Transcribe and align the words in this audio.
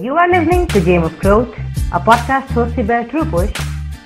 You 0.00 0.16
are 0.16 0.28
listening 0.28 0.68
to 0.68 0.80
Game 0.80 1.02
of 1.02 1.18
Growth, 1.18 1.48
a 1.92 1.98
podcast 1.98 2.46
hosted 2.56 2.86
by 2.86 3.02
Truepush, 3.02 3.52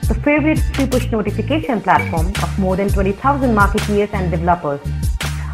the 0.09 0.15
favorite 0.15 0.59
free 0.75 0.87
push 0.87 1.11
notification 1.11 1.83
platform 1.83 2.29
of 2.43 2.59
more 2.59 2.77
than 2.77 2.89
20,000 2.89 3.55
marketeers 3.55 4.11
and 4.15 4.31
developers. 4.31 4.81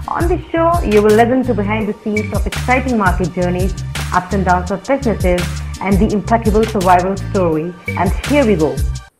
On 0.07 0.29
this 0.29 0.41
show, 0.53 0.81
you 0.85 1.03
will 1.03 1.17
listen 1.17 1.43
to 1.43 1.55
behind 1.55 1.89
the 1.89 1.95
scenes 2.05 2.33
of 2.33 2.47
exciting 2.47 2.97
market 2.97 3.33
journeys, 3.33 3.75
ups 4.15 4.33
and 4.33 4.45
downs 4.45 4.71
of 4.71 4.87
businesses, 4.87 5.43
and 5.81 5.99
the 5.99 6.15
impeccable 6.15 6.63
survival 6.63 7.17
story. 7.17 7.75
And 7.89 8.09
here 8.27 8.47
we 8.47 8.55
go. 8.55 8.77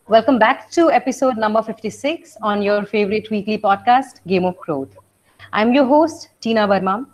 Welcome 0.07 0.39
back 0.39 0.71
to 0.71 0.89
episode 0.89 1.35
number 1.35 1.61
56 1.61 2.37
on 2.41 2.61
your 2.61 2.85
favorite 2.85 3.29
weekly 3.29 3.57
podcast, 3.57 4.25
Game 4.25 4.45
of 4.45 4.55
Growth. 4.55 4.95
I'm 5.51 5.73
your 5.73 5.83
host, 5.83 6.29
Tina 6.39 6.65
Verma. 6.65 7.05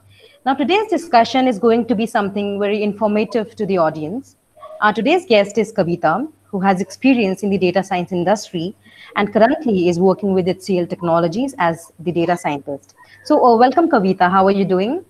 Now, 0.46 0.54
today's 0.54 0.88
discussion 0.92 1.48
is 1.48 1.58
going 1.58 1.88
to 1.88 1.96
be 1.96 2.06
something 2.06 2.60
very 2.60 2.84
informative 2.84 3.56
to 3.56 3.66
the 3.66 3.80
audience. 3.80 4.36
Our 4.80 4.94
today's 4.94 5.26
guest 5.26 5.58
is 5.58 5.74
Kavitha, 5.74 6.32
who 6.44 6.60
has 6.60 6.82
experience 6.82 7.42
in 7.42 7.50
the 7.50 7.58
data 7.58 7.84
science 7.84 8.12
industry 8.12 8.76
and 9.16 9.34
currently 9.34 9.90
is 9.90 10.00
working 10.00 10.36
with 10.36 10.46
HCL 10.46 10.88
Technologies 10.88 11.56
as 11.58 11.92
the 11.98 12.12
data 12.12 12.38
scientist. 12.38 12.94
So, 13.24 13.44
uh, 13.44 13.58
welcome, 13.58 13.90
Kavitha. 13.90 14.30
How 14.30 14.46
are 14.46 14.52
you 14.52 14.66
doing? 14.66 15.04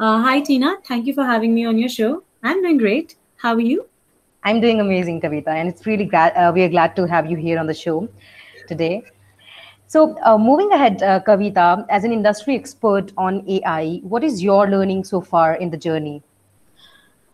Uh, 0.00 0.20
hi, 0.20 0.40
Tina. 0.40 0.78
Thank 0.84 1.06
you 1.06 1.14
for 1.14 1.22
having 1.22 1.54
me 1.54 1.64
on 1.64 1.78
your 1.78 1.88
show. 1.88 2.24
I'm 2.42 2.60
doing 2.60 2.76
great. 2.76 3.14
How 3.36 3.54
are 3.54 3.60
you? 3.60 3.86
I'm 4.42 4.60
doing 4.60 4.80
amazing, 4.80 5.20
Kavitha, 5.20 5.54
and 5.60 5.68
it's 5.68 5.86
really 5.86 6.06
glad 6.06 6.32
uh, 6.32 6.50
we 6.52 6.64
are 6.64 6.68
glad 6.68 6.96
to 6.96 7.06
have 7.06 7.30
you 7.30 7.36
here 7.36 7.60
on 7.60 7.68
the 7.68 7.74
show 7.74 8.08
today. 8.66 9.04
So, 9.90 10.16
uh, 10.24 10.38
moving 10.38 10.70
ahead, 10.70 11.02
uh, 11.02 11.18
Kavitha, 11.26 11.84
as 11.90 12.04
an 12.04 12.12
industry 12.12 12.54
expert 12.54 13.12
on 13.18 13.42
AI, 13.48 14.00
what 14.04 14.22
is 14.22 14.40
your 14.40 14.68
learning 14.70 15.02
so 15.02 15.20
far 15.20 15.54
in 15.56 15.70
the 15.70 15.76
journey? 15.76 16.22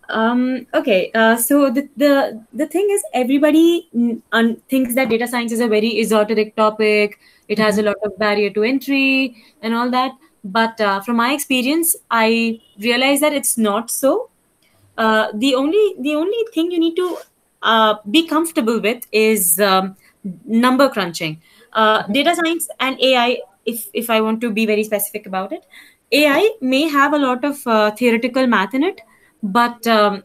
Um, 0.09 0.67
okay, 0.73 1.11
uh, 1.15 1.37
so 1.37 1.69
the, 1.69 1.87
the 1.99 2.43
the 2.55 2.67
thing 2.67 2.89
is, 2.91 3.05
everybody 3.13 3.91
un- 4.33 4.57
thinks 4.71 4.95
that 4.95 5.11
data 5.11 5.29
science 5.29 5.53
is 5.53 5.61
a 5.61 5.69
very 5.69 6.01
esoteric 6.01 6.57
topic. 6.57 7.19
It 7.49 7.59
has 7.59 7.77
a 7.77 7.83
lot 7.83 7.97
of 8.03 8.17
barrier 8.19 8.49
to 8.51 8.63
entry 8.63 9.37
and 9.61 9.75
all 9.75 9.91
that. 9.91 10.13
But 10.43 10.81
uh, 10.81 11.01
from 11.01 11.17
my 11.17 11.35
experience, 11.35 11.95
I 12.11 12.61
realize 12.79 13.21
that 13.21 13.35
it's 13.35 13.59
not 13.59 13.91
so. 13.91 14.31
Uh, 14.97 15.29
the 15.35 15.55
only 15.55 15.95
the 16.01 16.15
only 16.15 16.45
thing 16.55 16.71
you 16.71 16.79
need 16.79 16.97
to 16.97 17.19
uh, 17.63 17.97
be 18.11 18.27
comfortable 18.27 18.81
with 18.81 19.07
is 19.13 19.61
um, 19.61 19.95
number 20.47 20.89
crunching. 20.89 21.43
Uh, 21.73 22.03
data 22.09 22.35
science 22.35 22.69
and 22.81 23.01
AI, 23.01 23.39
if 23.65 23.87
if 23.93 24.11
I 24.11 24.21
want 24.21 24.41
to 24.43 24.51
be 24.51 24.67
very 24.67 24.85
specific 24.85 25.27
about 25.27 25.53
it, 25.53 25.67
AI 26.13 26.51
may 26.61 26.89
have 26.89 27.13
a 27.13 27.19
lot 27.19 27.45
of 27.45 27.67
uh, 27.67 27.91
theoretical 27.91 28.47
math 28.47 28.75
in 28.75 28.83
it 28.83 29.01
but 29.43 29.87
um, 29.87 30.23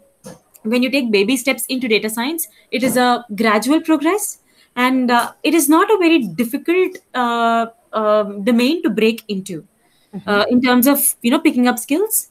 when 0.63 0.83
you 0.83 0.89
take 0.89 1.11
baby 1.11 1.37
steps 1.37 1.65
into 1.67 1.87
data 1.87 2.09
science 2.09 2.47
it 2.71 2.83
is 2.83 2.97
a 2.97 3.25
gradual 3.35 3.81
progress 3.81 4.39
and 4.75 5.11
uh, 5.11 5.31
it 5.43 5.53
is 5.53 5.67
not 5.67 5.91
a 5.91 5.97
very 5.97 6.19
difficult 6.19 6.97
uh, 7.13 7.65
uh, 7.93 8.23
domain 8.23 8.81
to 8.83 8.89
break 8.89 9.23
into 9.27 9.61
mm-hmm. 9.61 10.29
Uh, 10.29 10.45
in 10.49 10.61
terms 10.61 10.87
of 10.87 11.15
you 11.21 11.31
know 11.31 11.39
picking 11.39 11.67
up 11.67 11.79
skills 11.79 12.29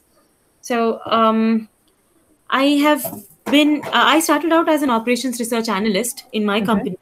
so 0.61 1.01
um, 1.05 1.67
i 2.49 2.65
have 2.85 3.03
been 3.49 3.81
uh, 3.85 4.05
i 4.15 4.19
started 4.19 4.51
out 4.51 4.69
as 4.69 4.83
an 4.83 4.89
operations 4.89 5.39
research 5.39 5.67
analyst 5.67 6.25
in 6.31 6.45
my 6.45 6.57
mm-hmm. 6.57 6.67
company 6.67 6.97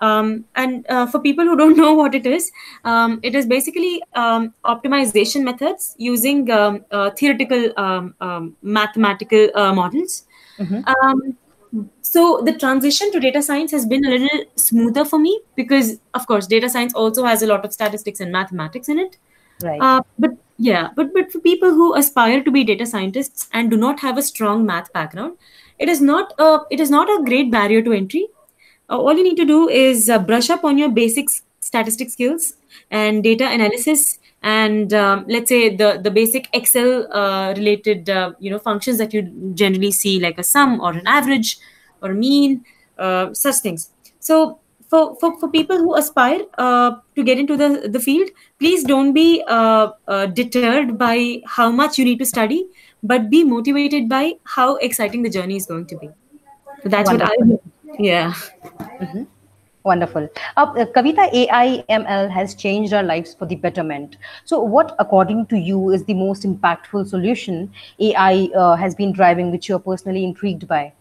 um, 0.00 0.44
and 0.54 0.86
uh, 0.88 1.06
for 1.06 1.20
people 1.20 1.44
who 1.44 1.56
don't 1.56 1.76
know 1.82 1.94
what 1.94 2.14
it 2.14 2.26
is, 2.26 2.50
um, 2.84 3.20
it 3.22 3.34
is 3.34 3.46
basically 3.46 4.02
um, 4.14 4.54
optimization 4.64 5.42
methods 5.42 5.94
using 5.98 6.50
um, 6.50 6.84
uh, 6.90 7.10
theoretical 7.10 7.72
um, 7.76 8.14
um, 8.20 8.56
mathematical 8.62 9.48
uh, 9.54 9.72
models. 9.72 10.24
Mm-hmm. 10.58 11.30
so 12.02 12.42
the 12.44 12.52
transition 12.52 13.12
to 13.12 13.20
data 13.20 13.40
science 13.40 13.70
has 13.70 13.86
been 13.86 14.04
a 14.04 14.08
little 14.08 14.40
smoother 14.56 15.04
for 15.04 15.20
me 15.20 15.40
because, 15.54 16.00
of 16.14 16.26
course, 16.26 16.48
data 16.48 16.68
science 16.68 16.92
also 16.94 17.24
has 17.24 17.42
a 17.42 17.46
lot 17.46 17.64
of 17.64 17.72
statistics 17.72 18.18
and 18.18 18.32
mathematics 18.32 18.88
in 18.88 18.98
it. 18.98 19.18
Right. 19.62 19.80
Uh, 19.80 20.02
but 20.18 20.32
yeah, 20.56 20.88
but 20.96 21.12
but 21.14 21.30
for 21.30 21.38
people 21.38 21.70
who 21.70 21.94
aspire 21.94 22.42
to 22.42 22.50
be 22.50 22.64
data 22.64 22.86
scientists 22.86 23.48
and 23.52 23.70
do 23.70 23.76
not 23.76 24.00
have 24.00 24.18
a 24.18 24.22
strong 24.22 24.66
math 24.66 24.92
background, 24.92 25.36
it 25.78 25.88
is 25.88 26.00
not 26.00 26.32
a 26.38 26.60
it 26.70 26.80
is 26.80 26.90
not 26.90 27.08
a 27.08 27.22
great 27.24 27.52
barrier 27.52 27.82
to 27.82 27.92
entry 27.92 28.26
uh, 28.90 28.98
all 28.98 29.14
you 29.14 29.24
need 29.24 29.36
to 29.36 29.44
do 29.44 29.68
is 29.68 30.08
uh, 30.08 30.18
brush 30.18 30.50
up 30.50 30.64
on 30.64 30.78
your 30.78 30.88
basic 30.88 31.28
statistic 31.60 32.10
skills 32.10 32.54
and 32.90 33.22
data 33.22 33.46
analysis 33.46 34.18
and 34.42 34.94
um, 34.94 35.24
let's 35.28 35.48
say 35.48 35.74
the 35.74 36.00
the 36.02 36.10
basic 36.10 36.48
excel 36.52 37.12
uh, 37.12 37.52
related 37.54 38.08
uh, 38.08 38.32
you 38.38 38.50
know 38.50 38.58
functions 38.58 38.98
that 38.98 39.12
you 39.12 39.22
generally 39.54 39.90
see 39.90 40.20
like 40.20 40.38
a 40.38 40.44
sum 40.44 40.80
or 40.80 40.92
an 40.92 41.06
average 41.06 41.58
or 42.02 42.12
a 42.12 42.14
mean 42.14 42.64
uh, 42.98 43.32
such 43.34 43.56
things 43.56 43.90
so 44.20 44.58
for, 44.88 45.16
for, 45.16 45.38
for 45.38 45.50
people 45.50 45.76
who 45.76 45.94
aspire 45.96 46.40
uh, 46.56 46.92
to 47.14 47.22
get 47.22 47.38
into 47.38 47.58
the, 47.58 47.88
the 47.90 48.00
field 48.00 48.30
please 48.58 48.84
don't 48.84 49.12
be 49.12 49.44
deterred 50.32 50.96
by 50.96 51.42
how 51.44 51.70
much 51.70 51.98
you 51.98 52.04
need 52.04 52.18
to 52.18 52.24
study 52.24 52.66
but 53.02 53.28
be 53.28 53.44
motivated 53.44 54.08
by 54.08 54.32
how 54.44 54.76
exciting 54.76 55.22
the 55.22 55.28
journey 55.28 55.56
is 55.56 55.66
going 55.66 55.84
to 55.84 55.98
be 55.98 56.08
so 56.82 56.88
that's 56.88 57.10
Wonderful. 57.10 57.46
what 57.46 57.60
i 57.60 57.68
yeah. 57.98 58.34
Mm-hmm. 59.00 59.22
Wonderful. 59.84 60.28
Uh, 60.56 60.74
Kavitha, 60.94 61.32
AI 61.32 61.84
ML 61.88 62.28
has 62.30 62.54
changed 62.54 62.92
our 62.92 63.02
lives 63.02 63.34
for 63.34 63.46
the 63.46 63.54
betterment. 63.54 64.16
So, 64.44 64.60
what, 64.60 64.94
according 64.98 65.46
to 65.46 65.56
you, 65.56 65.90
is 65.90 66.04
the 66.04 66.14
most 66.14 66.42
impactful 66.42 67.06
solution 67.08 67.72
AI 68.00 68.50
uh, 68.54 68.76
has 68.76 68.94
been 68.94 69.12
driving, 69.12 69.50
which 69.50 69.68
you're 69.68 69.78
personally 69.78 70.24
intrigued 70.24 70.66
by? 70.66 70.92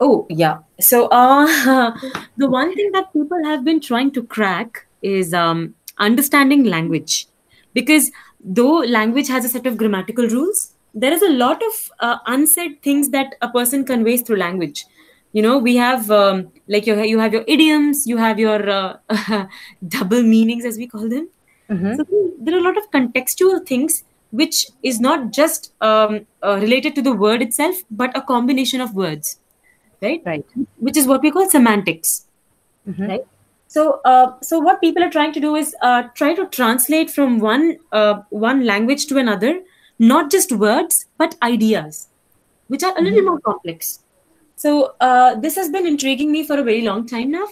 Oh, 0.00 0.26
yeah. 0.28 0.58
So, 0.78 1.06
uh, 1.08 1.46
the 2.36 2.48
one 2.50 2.74
thing 2.74 2.92
that 2.92 3.12
people 3.12 3.42
have 3.44 3.64
been 3.64 3.80
trying 3.80 4.12
to 4.12 4.22
crack 4.22 4.86
is 5.02 5.32
um, 5.32 5.74
understanding 5.98 6.64
language. 6.64 7.26
Because 7.72 8.10
though 8.44 8.78
language 8.78 9.28
has 9.28 9.44
a 9.44 9.48
set 9.48 9.66
of 9.66 9.76
grammatical 9.76 10.28
rules, 10.28 10.74
there 10.92 11.12
is 11.12 11.22
a 11.22 11.30
lot 11.30 11.62
of 11.62 11.92
uh, 12.00 12.18
unsaid 12.26 12.82
things 12.82 13.08
that 13.08 13.34
a 13.42 13.48
person 13.48 13.84
conveys 13.84 14.22
through 14.22 14.36
language 14.36 14.84
you 15.34 15.42
know 15.42 15.58
we 15.58 15.76
have 15.76 16.10
um, 16.10 16.48
like 16.68 16.86
you, 16.86 16.98
you 17.02 17.18
have 17.18 17.32
your 17.32 17.44
idioms 17.46 18.06
you 18.06 18.16
have 18.16 18.38
your 18.38 18.70
uh, 18.70 19.46
double 19.88 20.22
meanings 20.22 20.64
as 20.64 20.78
we 20.78 20.86
call 20.86 21.08
them 21.08 21.28
mm-hmm. 21.68 21.94
so 21.96 22.04
there 22.38 22.54
are 22.54 22.58
a 22.58 22.66
lot 22.68 22.78
of 22.78 22.90
contextual 22.90 23.64
things 23.66 24.04
which 24.30 24.66
is 24.82 25.00
not 25.00 25.32
just 25.32 25.72
um, 25.80 26.26
uh, 26.42 26.56
related 26.60 26.94
to 26.94 27.02
the 27.02 27.12
word 27.12 27.42
itself 27.42 27.82
but 27.90 28.16
a 28.16 28.22
combination 28.22 28.80
of 28.80 28.94
words 28.94 29.38
right 30.00 30.22
right 30.24 30.46
which 30.78 30.96
is 30.96 31.06
what 31.06 31.20
we 31.20 31.30
call 31.30 31.50
semantics 31.50 32.26
mm-hmm. 32.88 33.06
right 33.06 33.26
so 33.66 34.00
uh, 34.04 34.32
so 34.40 34.60
what 34.60 34.80
people 34.80 35.02
are 35.02 35.10
trying 35.10 35.32
to 35.32 35.40
do 35.40 35.56
is 35.56 35.74
uh, 35.82 36.02
try 36.14 36.32
to 36.34 36.46
translate 36.46 37.10
from 37.10 37.38
one 37.40 37.78
uh, 37.90 38.20
one 38.30 38.64
language 38.64 39.06
to 39.06 39.18
another 39.18 39.60
not 39.98 40.30
just 40.30 40.52
words 40.52 41.06
but 41.18 41.36
ideas 41.42 42.08
which 42.68 42.82
are 42.84 42.96
a 42.96 43.02
little 43.02 43.18
mm-hmm. 43.18 43.28
more 43.30 43.40
complex 43.40 44.03
so 44.56 44.94
uh, 45.00 45.34
this 45.36 45.56
has 45.56 45.68
been 45.68 45.86
intriguing 45.86 46.30
me 46.30 46.46
for 46.46 46.58
a 46.58 46.62
very 46.62 46.82
long 46.82 47.06
time 47.06 47.30
now, 47.30 47.48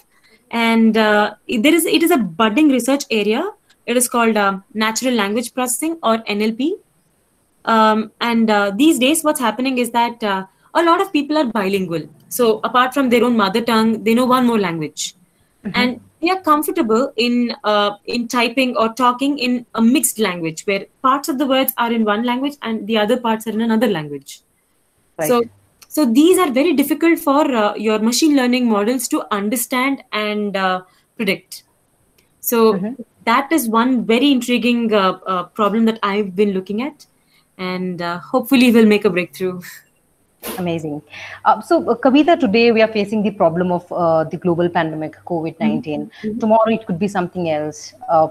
and 0.50 0.96
uh, 0.96 1.34
there 1.48 1.74
is 1.74 1.84
it 1.84 2.02
is 2.02 2.10
a 2.10 2.18
budding 2.18 2.68
research 2.68 3.04
area. 3.10 3.50
It 3.86 3.96
is 3.96 4.08
called 4.08 4.36
uh, 4.36 4.58
natural 4.74 5.14
language 5.14 5.52
processing 5.54 5.98
or 6.02 6.18
NLP. 6.18 6.72
Um, 7.64 8.12
and 8.20 8.50
uh, 8.50 8.72
these 8.74 8.98
days, 8.98 9.22
what's 9.24 9.40
happening 9.40 9.78
is 9.78 9.90
that 9.90 10.22
uh, 10.22 10.46
a 10.74 10.82
lot 10.82 11.00
of 11.00 11.12
people 11.12 11.38
are 11.38 11.46
bilingual. 11.46 12.08
So 12.28 12.60
apart 12.64 12.94
from 12.94 13.10
their 13.10 13.24
own 13.24 13.36
mother 13.36 13.60
tongue, 13.60 14.04
they 14.04 14.14
know 14.14 14.26
one 14.26 14.46
more 14.46 14.58
language, 14.58 15.14
mm-hmm. 15.64 15.72
and 15.74 16.00
they 16.20 16.30
are 16.30 16.40
comfortable 16.40 17.12
in 17.16 17.54
uh, 17.64 17.96
in 18.04 18.28
typing 18.28 18.76
or 18.76 18.92
talking 18.94 19.38
in 19.38 19.66
a 19.74 19.82
mixed 19.82 20.18
language 20.18 20.62
where 20.62 20.86
parts 21.02 21.28
of 21.28 21.38
the 21.38 21.46
words 21.46 21.72
are 21.76 21.92
in 21.92 22.04
one 22.04 22.24
language 22.24 22.54
and 22.62 22.86
the 22.86 22.96
other 22.96 23.18
parts 23.18 23.46
are 23.46 23.50
in 23.50 23.60
another 23.60 23.88
language. 23.88 24.40
Right. 25.18 25.28
So 25.28 25.42
so 25.94 26.06
these 26.06 26.38
are 26.38 26.50
very 26.50 26.72
difficult 26.72 27.18
for 27.18 27.44
uh, 27.54 27.74
your 27.74 27.98
machine 27.98 28.34
learning 28.34 28.66
models 28.66 29.08
to 29.08 29.26
understand 29.30 30.02
and 30.10 30.56
uh, 30.56 30.80
predict. 31.16 31.64
So 32.40 32.72
mm-hmm. 32.72 33.02
that 33.26 33.52
is 33.52 33.68
one 33.68 34.06
very 34.06 34.32
intriguing 34.32 34.94
uh, 34.94 35.18
uh 35.32 35.42
problem 35.58 35.84
that 35.90 35.98
I've 36.02 36.34
been 36.34 36.52
looking 36.52 36.80
at, 36.80 37.04
and 37.58 38.00
uh, 38.00 38.18
hopefully 38.20 38.72
we'll 38.72 38.86
make 38.86 39.04
a 39.04 39.10
breakthrough. 39.10 39.60
Amazing. 40.56 41.02
Uh, 41.44 41.60
so, 41.60 41.76
uh, 41.90 41.94
Kavitha, 41.94 42.40
today 42.40 42.72
we 42.72 42.80
are 42.80 42.92
facing 42.92 43.22
the 43.22 43.30
problem 43.30 43.70
of 43.70 43.92
uh, 43.92 44.24
the 44.24 44.38
global 44.38 44.70
pandemic, 44.70 45.16
COVID 45.26 45.60
19. 45.60 46.10
Mm-hmm. 46.22 46.38
Tomorrow 46.38 46.70
it 46.70 46.86
could 46.86 46.98
be 46.98 47.06
something 47.06 47.50
else. 47.50 47.92
Uh, 48.08 48.28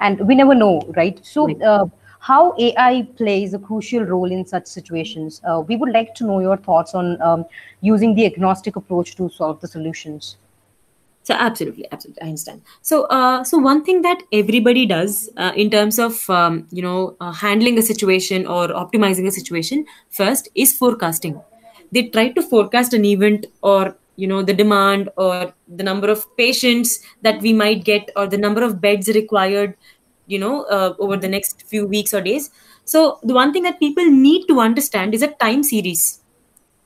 and 0.00 0.26
we 0.26 0.34
never 0.34 0.54
know, 0.54 0.82
right? 0.96 1.24
So, 1.24 1.46
how 2.18 2.54
AI 2.58 3.06
plays 3.16 3.54
a 3.54 3.58
crucial 3.58 4.04
role 4.04 4.30
in 4.30 4.44
such 4.46 4.66
situations. 4.66 5.40
Uh, 5.48 5.60
we 5.60 5.76
would 5.76 5.92
like 5.92 6.14
to 6.16 6.24
know 6.24 6.40
your 6.40 6.56
thoughts 6.56 6.94
on 6.94 7.20
um, 7.22 7.44
using 7.80 8.14
the 8.14 8.26
agnostic 8.26 8.76
approach 8.76 9.16
to 9.16 9.28
solve 9.30 9.60
the 9.60 9.68
solutions. 9.68 10.36
So 11.22 11.34
absolutely, 11.34 11.86
absolutely, 11.92 12.22
I 12.22 12.26
understand. 12.26 12.62
So, 12.80 13.04
uh, 13.04 13.44
so 13.44 13.58
one 13.58 13.84
thing 13.84 14.00
that 14.02 14.22
everybody 14.32 14.86
does 14.86 15.28
uh, 15.36 15.52
in 15.54 15.70
terms 15.70 15.98
of 15.98 16.28
um, 16.30 16.66
you 16.70 16.82
know 16.82 17.16
uh, 17.20 17.32
handling 17.32 17.76
a 17.78 17.82
situation 17.82 18.46
or 18.46 18.68
optimizing 18.68 19.26
a 19.26 19.30
situation 19.30 19.84
first 20.08 20.48
is 20.54 20.72
forecasting. 20.76 21.40
they 21.92 22.02
try 22.14 22.28
to 22.36 22.42
forecast 22.42 22.94
an 22.94 23.04
event 23.04 23.46
or 23.62 23.96
you 24.16 24.26
know 24.26 24.42
the 24.42 24.54
demand 24.54 25.08
or 25.16 25.52
the 25.68 25.82
number 25.82 26.10
of 26.10 26.24
patients 26.36 27.00
that 27.22 27.40
we 27.40 27.52
might 27.52 27.84
get 27.84 28.10
or 28.16 28.26
the 28.26 28.38
number 28.38 28.62
of 28.62 28.80
beds 28.80 29.08
required 29.08 29.76
you 30.28 30.38
know 30.38 30.62
uh, 30.64 30.94
over 31.00 31.16
the 31.16 31.28
next 31.28 31.66
few 31.66 31.86
weeks 31.86 32.14
or 32.14 32.20
days. 32.20 32.50
So 32.84 33.18
the 33.22 33.34
one 33.34 33.52
thing 33.52 33.64
that 33.64 33.80
people 33.80 34.04
need 34.04 34.46
to 34.46 34.60
understand 34.60 35.14
is 35.14 35.22
a 35.22 35.28
time 35.28 35.62
series 35.62 36.20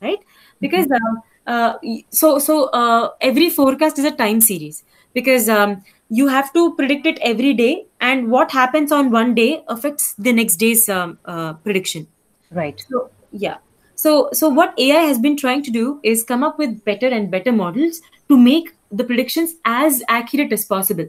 right? 0.03 0.19
Because 0.61 0.91
uh, 0.91 1.51
uh, 1.51 1.79
so 2.11 2.39
so 2.39 2.65
uh, 2.71 3.11
every 3.21 3.51
forecast 3.51 3.99
is 3.99 4.05
a 4.05 4.11
time 4.11 4.41
series 4.41 4.85
because 5.15 5.49
um, 5.49 5.83
you 6.09 6.29
have 6.29 6.53
to 6.53 6.75
predict 6.75 7.07
it 7.07 7.19
every 7.23 7.55
day 7.55 7.87
and 8.01 8.31
what 8.31 8.51
happens 8.51 8.93
on 8.93 9.11
one 9.11 9.35
day 9.35 9.65
affects 9.69 10.15
the 10.15 10.33
next 10.33 10.57
day's 10.57 10.89
um, 10.89 11.19
uh, 11.25 11.55
prediction. 11.55 12.07
Right. 12.51 12.85
So 12.91 13.11
yeah. 13.33 13.59
So 13.95 14.31
so 14.33 14.49
what 14.49 14.79
ai 14.79 15.03
has 15.03 15.19
been 15.19 15.37
trying 15.37 15.63
to 15.63 15.71
do 15.71 16.01
is 16.03 16.25
come 16.25 16.43
up 16.43 16.59
with 16.59 16.85
better 16.85 17.09
and 17.09 17.31
better 17.31 17.53
models 17.53 18.01
to 18.29 18.37
make 18.37 18.75
the 18.91 19.05
predictions 19.05 19.55
as 19.65 20.03
accurate 20.09 20.53
as 20.53 20.65
possible 20.65 21.09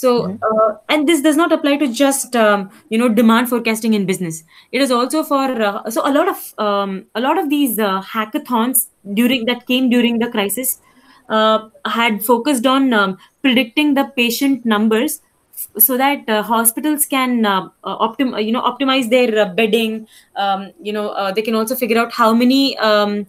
so 0.00 0.10
uh, 0.42 0.76
and 0.90 1.08
this 1.08 1.22
does 1.22 1.36
not 1.36 1.52
apply 1.52 1.76
to 1.78 1.86
just 1.90 2.36
um, 2.36 2.70
you 2.90 2.98
know 2.98 3.08
demand 3.08 3.48
forecasting 3.48 3.94
in 3.94 4.04
business. 4.04 4.44
It 4.70 4.82
is 4.82 4.90
also 4.90 5.22
for 5.22 5.44
uh, 5.62 5.90
so 5.90 6.02
a 6.06 6.12
lot 6.12 6.28
of 6.28 6.54
um, 6.58 7.06
a 7.14 7.20
lot 7.20 7.38
of 7.38 7.48
these 7.48 7.78
uh, 7.78 8.02
hackathons 8.02 8.88
during 9.14 9.46
that 9.46 9.66
came 9.66 9.88
during 9.88 10.18
the 10.18 10.28
crisis 10.28 10.80
uh, 11.30 11.68
had 11.86 12.22
focused 12.22 12.66
on 12.66 12.92
um, 12.92 13.16
predicting 13.40 13.94
the 13.94 14.04
patient 14.16 14.66
numbers 14.66 15.22
f- 15.54 15.82
so 15.82 15.96
that 15.96 16.28
uh, 16.28 16.42
hospitals 16.42 17.06
can 17.06 17.46
uh, 17.46 17.68
optim- 17.84 18.44
you 18.44 18.52
know 18.52 18.62
optimize 18.62 19.08
their 19.08 19.38
uh, 19.38 19.48
bedding. 19.54 20.06
Um, 20.36 20.72
you 20.82 20.92
know 20.92 21.08
uh, 21.08 21.32
they 21.32 21.40
can 21.42 21.54
also 21.54 21.74
figure 21.74 21.98
out 21.98 22.12
how 22.12 22.34
many 22.34 22.76
um, 22.78 23.26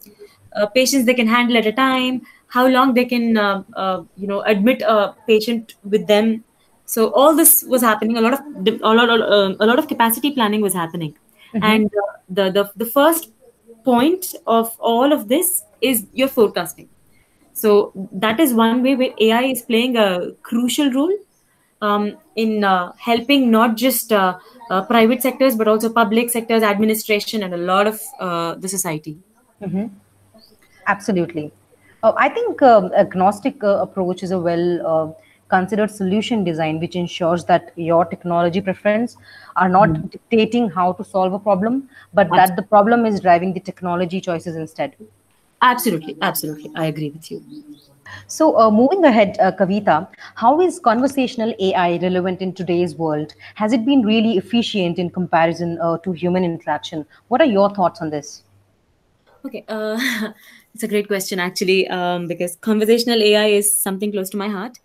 uh, 0.55 0.65
patients 0.67 1.05
they 1.05 1.13
can 1.13 1.27
handle 1.27 1.57
at 1.57 1.65
a 1.65 1.71
time 1.71 2.21
how 2.49 2.65
long 2.67 2.93
they 2.93 3.05
can 3.05 3.37
uh, 3.37 3.63
uh, 3.75 4.03
you 4.15 4.27
know 4.27 4.41
admit 4.41 4.81
a 4.81 5.13
patient 5.27 5.75
with 5.83 6.07
them 6.07 6.43
so 6.87 7.11
all 7.11 7.35
this 7.35 7.63
was 7.67 7.81
happening 7.81 8.17
a 8.17 8.21
lot 8.21 8.33
of 8.33 8.39
a 8.81 8.93
lot, 8.99 9.09
uh, 9.09 9.55
a 9.59 9.65
lot 9.65 9.77
of 9.77 9.87
capacity 9.87 10.31
planning 10.31 10.61
was 10.61 10.73
happening. 10.73 11.15
And 11.61 11.85
uh, 11.85 12.13
the, 12.29 12.51
the 12.51 12.71
the 12.75 12.85
first 12.85 13.31
point 13.83 14.35
of 14.45 14.75
all 14.79 15.13
of 15.13 15.27
this 15.27 15.63
is 15.81 16.07
your 16.13 16.27
forecasting. 16.27 16.89
So 17.53 17.91
that 18.11 18.39
is 18.39 18.53
one 18.53 18.83
way 18.83 18.95
where 18.95 19.13
ai 19.19 19.43
is 19.43 19.61
playing 19.63 19.97
a 19.97 20.31
crucial 20.43 20.91
role 20.91 21.13
um, 21.81 22.17
in 22.35 22.63
uh, 22.63 22.93
helping 22.97 23.51
not 23.51 23.75
just 23.75 24.11
uh, 24.13 24.37
uh, 24.69 24.81
private 24.85 25.21
sectors 25.21 25.55
but 25.55 25.67
also 25.67 25.89
public 25.91 26.29
sectors 26.29 26.63
administration 26.63 27.43
and 27.43 27.53
a 27.53 27.57
lot 27.57 27.87
of 27.87 28.01
uh, 28.19 28.55
the 28.55 28.67
society. 28.69 29.17
Absolutely. 30.87 31.51
Uh, 32.03 32.13
I 32.15 32.29
think 32.29 32.61
um, 32.61 32.91
agnostic 32.93 33.63
uh, 33.63 33.79
approach 33.81 34.23
is 34.23 34.31
a 34.31 34.39
well 34.39 34.87
uh, 34.87 35.07
considered 35.49 35.91
solution 35.91 36.43
design 36.43 36.79
which 36.79 36.95
ensures 36.95 37.45
that 37.45 37.71
your 37.75 38.05
technology 38.05 38.61
preference 38.61 39.17
are 39.55 39.69
not 39.69 40.09
dictating 40.11 40.69
how 40.69 40.93
to 40.93 41.03
solve 41.03 41.33
a 41.33 41.39
problem, 41.39 41.89
but 42.13 42.35
that 42.35 42.55
the 42.55 42.63
problem 42.63 43.05
is 43.05 43.19
driving 43.21 43.53
the 43.53 43.59
technology 43.59 44.21
choices 44.21 44.55
instead. 44.55 44.95
absolutely 45.61 46.15
absolutely 46.21 46.71
i 46.75 46.85
agree 46.93 47.09
with 47.15 47.31
you 47.31 47.41
So, 48.33 48.45
uh, 48.63 48.65
moving 48.75 49.05
ahead, 49.09 49.37
uh, 49.45 49.51
Kavitha, 49.59 49.95
how 50.41 50.49
is 50.65 50.77
conversational 50.87 51.53
AI 51.67 51.87
relevant 52.03 52.43
in 52.45 52.53
today's 52.59 52.93
world? 53.01 53.33
Has 53.61 53.75
it 53.77 53.85
been 53.89 54.05
really 54.09 54.33
efficient 54.41 55.01
in 55.03 55.09
comparison 55.17 55.73
uh, 55.87 55.97
to 56.07 56.13
human 56.23 56.47
interaction? 56.49 57.05
What 57.33 57.45
are 57.45 57.49
your 57.55 57.67
thoughts 57.79 58.03
on 58.07 58.13
this? 58.15 58.31
Okay, 59.45 59.65
uh, 59.67 59.97
it's 60.73 60.83
a 60.83 60.87
great 60.87 61.07
question 61.07 61.39
actually, 61.39 61.87
um, 61.87 62.27
because 62.27 62.55
conversational 62.57 63.21
AI 63.21 63.45
is 63.47 63.79
something 63.79 64.11
close 64.11 64.29
to 64.31 64.37
my 64.37 64.49
heart. 64.49 64.77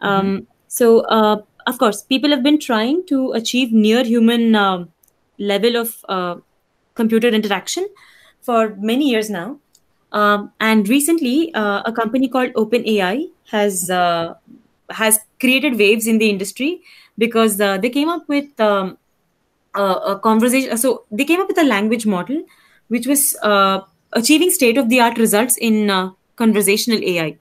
Um, 0.00 0.46
so, 0.68 1.00
uh, 1.02 1.42
of 1.66 1.78
course, 1.78 2.02
people 2.02 2.30
have 2.30 2.42
been 2.42 2.58
trying 2.58 3.06
to 3.06 3.32
achieve 3.32 3.72
near 3.72 4.04
human 4.04 4.54
um 4.54 4.88
level 5.38 5.76
of 5.76 5.94
uh, 6.08 6.36
computer 6.94 7.28
interaction 7.28 7.88
for 8.40 8.74
many 8.76 9.10
years 9.10 9.30
now. 9.30 9.58
Um, 10.12 10.52
and 10.60 10.88
recently, 10.88 11.52
uh, 11.54 11.82
a 11.84 11.92
company 11.92 12.28
called 12.28 12.52
OpenAI 12.54 13.30
has 13.50 13.90
uh, 13.90 14.34
has 14.90 15.20
created 15.40 15.78
waves 15.78 16.06
in 16.06 16.18
the 16.18 16.30
industry 16.30 16.82
because 17.18 17.60
uh, 17.60 17.78
they 17.78 17.90
came 17.90 18.08
up 18.08 18.28
with 18.28 18.60
um, 18.60 18.96
a, 19.74 19.82
a 19.82 20.18
conversation. 20.18 20.76
So 20.78 21.04
they 21.10 21.24
came 21.24 21.40
up 21.40 21.48
with 21.48 21.58
a 21.58 21.64
language 21.64 22.06
model 22.06 22.44
which 22.88 23.06
was 23.06 23.36
uh, 23.42 23.80
achieving 24.12 24.50
state 24.50 24.78
of 24.78 24.88
the 24.88 25.00
art 25.00 25.18
results 25.18 25.56
in 25.56 25.90
uh, 25.90 26.10
conversational 26.36 27.02
AI. 27.02 27.38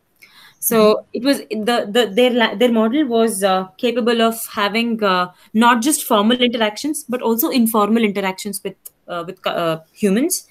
So 0.68 1.06
it 1.14 1.24
was 1.24 1.40
the, 1.50 1.78
the 1.96 2.04
their 2.18 2.56
their 2.56 2.72
model 2.72 3.06
was 3.06 3.44
uh, 3.44 3.68
capable 3.78 4.22
of 4.22 4.36
having 4.48 5.04
uh, 5.04 5.32
not 5.54 5.82
just 5.82 6.04
formal 6.12 6.38
interactions 6.48 7.04
but 7.04 7.22
also 7.22 7.50
informal 7.50 8.04
interactions 8.04 8.62
with 8.64 8.76
uh, 9.08 9.24
with 9.28 9.46
uh, 9.46 9.80
humans, 9.92 10.48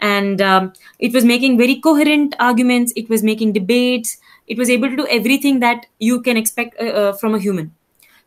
and 0.00 0.40
um, 0.40 0.72
it 0.98 1.12
was 1.12 1.24
making 1.24 1.58
very 1.58 1.76
coherent 1.80 2.34
arguments. 2.40 2.92
It 2.96 3.08
was 3.08 3.22
making 3.22 3.52
debates. 3.52 4.16
It 4.48 4.58
was 4.58 4.68
able 4.68 4.90
to 4.90 4.96
do 4.96 5.06
everything 5.18 5.60
that 5.60 5.86
you 6.00 6.20
can 6.22 6.36
expect 6.36 6.74
uh, 6.80 6.86
uh, 6.86 7.12
from 7.12 7.34
a 7.34 7.38
human. 7.38 7.72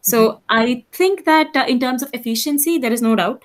So 0.02 0.42
I 0.50 0.86
think 0.92 1.26
that 1.26 1.56
uh, 1.56 1.66
in 1.68 1.80
terms 1.80 2.04
of 2.04 2.10
efficiency, 2.14 2.78
there 2.78 2.94
is 2.94 3.02
no 3.02 3.16
doubt. 3.16 3.44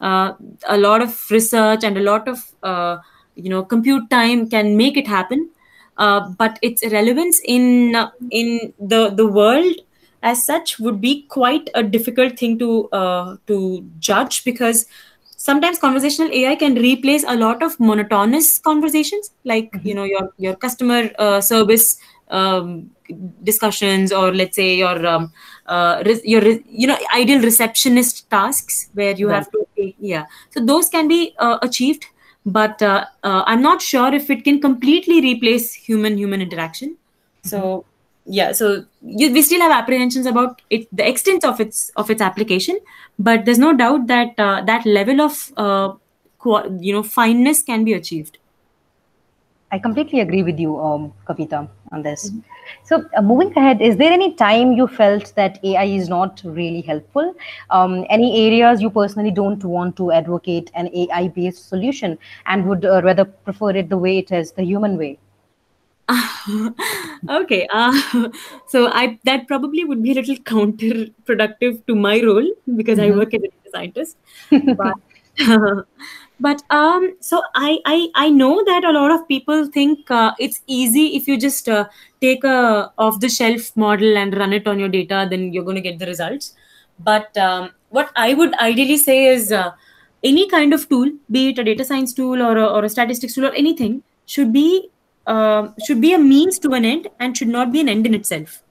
Uh, 0.00 0.34
a 0.68 0.76
lot 0.76 1.02
of 1.02 1.30
research 1.30 1.82
and 1.84 1.96
a 1.96 2.02
lot 2.02 2.28
of 2.28 2.52
uh, 2.62 2.98
you 3.34 3.48
know 3.48 3.64
compute 3.64 4.08
time 4.10 4.48
can 4.48 4.76
make 4.76 4.96
it 4.96 5.06
happen, 5.06 5.50
uh, 5.96 6.28
but 6.38 6.58
its 6.62 6.84
relevance 6.92 7.40
in 7.44 7.94
uh, 7.94 8.10
in 8.30 8.72
the 8.78 9.10
the 9.10 9.26
world 9.26 9.74
as 10.22 10.44
such 10.44 10.78
would 10.78 11.00
be 11.00 11.22
quite 11.28 11.68
a 11.74 11.82
difficult 11.82 12.38
thing 12.38 12.58
to 12.58 12.88
uh, 12.90 13.36
to 13.46 13.84
judge 13.98 14.44
because 14.44 14.86
sometimes 15.36 15.78
conversational 15.78 16.32
ai 16.32 16.54
can 16.56 16.74
replace 16.76 17.24
a 17.28 17.36
lot 17.36 17.62
of 17.62 17.78
monotonous 17.78 18.58
conversations 18.58 19.30
like 19.44 19.74
you 19.82 19.94
know 19.94 20.04
your 20.04 20.30
your 20.38 20.54
customer 20.56 21.10
uh, 21.18 21.40
service 21.40 21.98
um, 22.30 22.90
discussions 23.42 24.12
or 24.12 24.32
let's 24.34 24.56
say 24.56 24.74
your 24.76 25.06
um, 25.06 25.32
uh, 25.66 26.02
your 26.24 26.42
you 26.68 26.86
know 26.86 26.98
ideal 27.14 27.40
receptionist 27.40 28.28
tasks 28.30 28.88
where 28.94 29.14
you 29.14 29.28
have 29.28 29.50
to 29.50 29.64
yeah. 30.00 30.26
So 30.50 30.64
those 30.64 30.88
can 30.88 31.08
be 31.08 31.34
uh, 31.38 31.58
achieved 31.62 32.06
but 32.44 32.82
uh, 32.82 33.04
uh, 33.22 33.42
i'm 33.46 33.62
not 33.62 33.80
sure 33.80 34.12
if 34.14 34.30
it 34.30 34.44
can 34.44 34.60
completely 34.60 35.20
replace 35.20 35.72
human 35.72 36.18
human 36.18 36.42
interaction. 36.42 36.96
So 37.42 37.84
yeah 38.26 38.52
so 38.52 38.84
you, 39.02 39.32
we 39.32 39.42
still 39.42 39.60
have 39.60 39.70
apprehensions 39.70 40.24
about 40.26 40.62
it 40.70 40.88
the 40.90 41.06
extent 41.06 41.44
of 41.44 41.60
its 41.60 41.90
of 41.96 42.10
its 42.10 42.20
application. 42.20 42.78
But 43.18 43.44
there's 43.44 43.58
no 43.58 43.76
doubt 43.76 44.06
that 44.08 44.38
uh, 44.38 44.62
that 44.62 44.86
level 44.86 45.20
of 45.20 45.52
uh, 45.56 45.92
you 46.80 46.92
know 46.92 47.02
fineness 47.02 47.62
can 47.62 47.84
be 47.84 47.92
achieved. 47.92 48.38
I 49.72 49.78
completely 49.78 50.20
agree 50.20 50.42
with 50.44 50.58
you, 50.60 50.78
um, 50.78 51.12
Kavitha, 51.26 51.68
on 51.90 52.02
this. 52.02 52.30
So, 52.84 53.04
uh, 53.16 53.22
moving 53.22 53.56
ahead, 53.56 53.80
is 53.82 53.96
there 53.96 54.12
any 54.12 54.34
time 54.34 54.72
you 54.72 54.86
felt 54.86 55.32
that 55.36 55.58
AI 55.64 55.84
is 55.84 56.08
not 56.08 56.40
really 56.44 56.80
helpful? 56.80 57.34
Um, 57.70 58.04
any 58.10 58.46
areas 58.46 58.80
you 58.80 58.90
personally 58.90 59.30
don't 59.30 59.64
want 59.64 59.96
to 59.96 60.12
advocate 60.12 60.70
an 60.74 60.88
AI 60.94 61.28
based 61.28 61.68
solution 61.68 62.18
and 62.46 62.66
would 62.66 62.84
uh, 62.84 63.02
rather 63.02 63.24
prefer 63.24 63.70
it 63.70 63.88
the 63.88 63.98
way 63.98 64.18
it 64.18 64.32
is, 64.32 64.52
the 64.52 64.64
human 64.64 64.96
way? 64.98 65.18
okay 67.30 67.66
uh, 67.72 68.28
so 68.66 68.88
i 68.92 69.18
that 69.24 69.46
probably 69.48 69.84
would 69.84 70.02
be 70.02 70.12
a 70.12 70.14
little 70.14 70.36
counterproductive 70.36 71.78
to 71.86 71.94
my 71.94 72.20
role 72.22 72.46
because 72.76 72.98
i 72.98 73.10
work 73.10 73.32
as 73.32 73.40
a 73.42 73.70
scientist 73.70 74.18
but 74.76 74.94
but 76.40 76.62
um 76.70 77.14
so 77.20 77.42
I, 77.54 77.78
I 77.86 78.08
i 78.14 78.28
know 78.28 78.62
that 78.64 78.84
a 78.84 78.92
lot 78.92 79.10
of 79.12 79.26
people 79.28 79.66
think 79.66 80.10
uh, 80.10 80.32
it's 80.38 80.62
easy 80.66 81.16
if 81.16 81.28
you 81.28 81.38
just 81.38 81.68
uh, 81.68 81.86
take 82.20 82.44
a 82.44 82.92
off 82.98 83.20
the 83.20 83.28
shelf 83.28 83.76
model 83.76 84.16
and 84.16 84.36
run 84.36 84.52
it 84.52 84.66
on 84.66 84.78
your 84.78 84.88
data 84.88 85.26
then 85.30 85.52
you're 85.52 85.64
going 85.64 85.76
to 85.76 85.80
get 85.80 85.98
the 85.98 86.06
results. 86.06 86.54
But 86.98 87.36
um, 87.36 87.70
what 87.90 88.10
i 88.16 88.34
would 88.34 88.54
ideally 88.54 88.96
say 88.96 89.26
is 89.26 89.52
uh, 89.52 89.72
any 90.22 90.48
kind 90.48 90.72
of 90.72 90.88
tool 90.88 91.10
be 91.30 91.50
it 91.50 91.58
a 91.58 91.64
data 91.64 91.84
science 91.84 92.12
tool 92.12 92.42
or 92.42 92.56
a, 92.56 92.66
or 92.66 92.84
a 92.84 92.88
statistics 92.88 93.34
tool 93.34 93.46
or 93.46 93.52
anything 93.52 94.02
should 94.26 94.52
be 94.52 94.90
uh, 95.26 95.68
should 95.86 96.00
be 96.00 96.12
a 96.14 96.18
means 96.18 96.58
to 96.58 96.72
an 96.72 96.84
end 96.84 97.08
and 97.18 97.36
should 97.36 97.48
not 97.48 97.72
be 97.72 97.80
an 97.80 97.88
end 97.88 98.06
in 98.06 98.14
itself. 98.14 98.62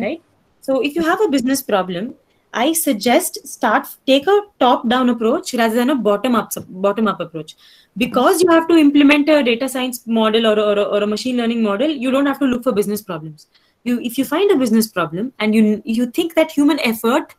Right? 0.00 0.22
So 0.60 0.80
if 0.80 0.94
you 0.94 1.02
have 1.02 1.20
a 1.20 1.28
business 1.28 1.62
problem 1.62 2.14
i 2.54 2.72
suggest 2.72 3.46
start 3.46 3.86
take 4.06 4.26
a 4.26 4.40
top 4.58 4.88
down 4.88 5.08
approach 5.08 5.52
rather 5.54 5.74
than 5.74 5.90
a 5.90 5.94
bottom 5.94 6.34
up 6.34 6.52
bottom 6.68 7.08
up 7.08 7.20
approach. 7.20 7.56
Because 7.96 8.40
you 8.40 8.48
have 8.48 8.68
to 8.68 8.76
implement 8.76 9.28
a 9.28 9.42
data 9.42 9.68
science 9.68 10.06
model 10.06 10.46
or, 10.46 10.56
or, 10.58 10.78
or 10.78 11.02
a 11.02 11.06
machine 11.06 11.36
learning 11.36 11.62
model 11.62 11.90
you 11.90 12.10
don't 12.10 12.26
have 12.26 12.38
to 12.38 12.46
look 12.46 12.62
for 12.62 12.72
business 12.72 13.02
problems. 13.02 13.46
You 13.84 14.00
if 14.00 14.18
you 14.18 14.24
find 14.24 14.50
a 14.50 14.56
business 14.56 14.88
problem 14.88 15.32
and 15.38 15.54
you 15.54 15.82
you 15.84 16.06
think 16.06 16.34
that 16.34 16.50
human 16.50 16.80
effort 16.80 17.34